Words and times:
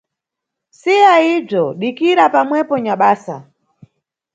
Siya 0.79 1.13
ibzo 1.33 1.63
dikira 1.79 2.23
pamwepo 2.33 2.75
nyabasa. 2.85 3.35